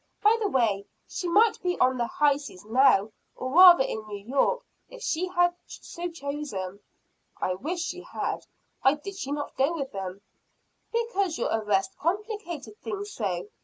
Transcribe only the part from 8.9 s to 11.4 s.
did she not go with them?" "Because